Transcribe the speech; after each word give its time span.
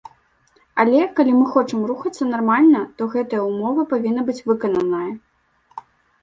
Але 0.83 1.01
калі 1.17 1.31
мы 1.39 1.43
хочам 1.57 1.83
рухацца 1.89 2.23
нармальна, 2.29 2.81
то 3.03 3.09
гэтая 3.17 3.41
ўмова 3.51 3.81
павінна 3.93 4.21
быць 4.31 4.37
выкананая. 4.49 5.11